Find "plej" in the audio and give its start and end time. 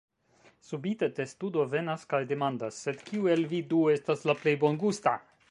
4.43-4.57